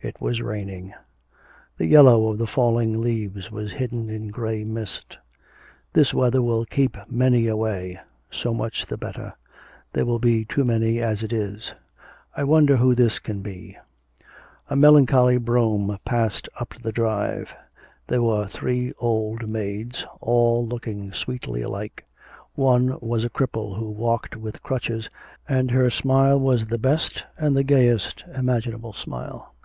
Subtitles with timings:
[0.00, 0.94] It was raining.
[1.76, 5.18] The yellow of the falling leaves was hidden in grey mist.
[5.92, 7.98] 'This weather will keep many away;
[8.30, 9.32] so much the better;
[9.92, 11.74] there will be too many as it is.
[12.36, 13.76] I wonder who this can be.'
[14.70, 17.52] A melancholy brougham passed up the drive.
[18.06, 22.04] There were three old maids, all looking sweetly alike;
[22.54, 25.10] one was a cripple who walked with crutches,
[25.48, 29.56] and her smile was the best and the gayest imaginable smile.